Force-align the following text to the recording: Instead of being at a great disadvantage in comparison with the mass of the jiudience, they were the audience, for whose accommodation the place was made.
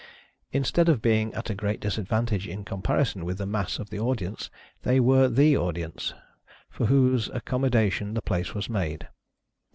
Instead 0.51 0.89
of 0.89 0.99
being 0.99 1.31
at 1.35 1.51
a 1.51 1.53
great 1.53 1.79
disadvantage 1.79 2.47
in 2.47 2.65
comparison 2.65 3.23
with 3.23 3.37
the 3.37 3.45
mass 3.45 3.77
of 3.77 3.91
the 3.91 3.97
jiudience, 3.97 4.49
they 4.81 4.99
were 4.99 5.27
the 5.29 5.55
audience, 5.55 6.15
for 6.71 6.87
whose 6.87 7.29
accommodation 7.35 8.15
the 8.15 8.21
place 8.23 8.55
was 8.55 8.67
made. 8.67 9.07